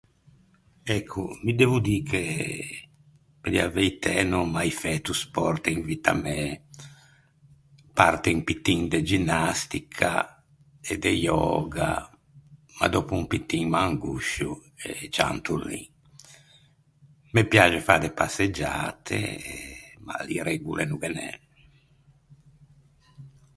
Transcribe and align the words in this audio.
Ecco, 0.99 1.23
mi 1.43 1.51
devo 1.59 1.77
dî 1.87 1.97
che 2.09 2.23
pe 3.41 3.47
dî 3.53 3.59
a 3.67 3.69
veitæ 3.77 4.15
no 4.31 4.39
ò 4.47 4.53
mai 4.57 4.69
fæto 4.81 5.11
sport 5.23 5.63
in 5.75 5.79
vitta 5.89 6.13
mæ, 6.23 6.39
parte 7.97 8.27
un 8.37 8.41
pittin 8.47 8.81
de 8.93 8.99
ginnastica 9.09 10.11
e 10.91 10.93
de 11.03 11.13
yoga, 11.27 11.91
ma 12.77 12.85
dòppo 12.93 13.13
un 13.21 13.27
pittin 13.31 13.63
m’angoscio 13.71 14.51
e 14.87 14.89
cianto 15.15 15.53
lì. 15.65 15.81
Me 17.33 17.41
piaxe 17.51 17.79
fâ 17.87 17.95
de 18.03 18.09
passeggiate 18.19 19.19
e 19.51 19.55
ma 20.05 20.15
lì 20.27 20.37
regole 20.49 20.83
no 20.87 20.95
ghe 21.01 21.09
n’é. 21.15 21.29